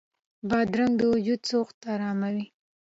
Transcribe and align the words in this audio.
بادرنګ 0.49 0.93
د 0.99 1.01
وجود 1.13 1.39
سوخت 1.51 1.75
اراموي. 1.93 2.45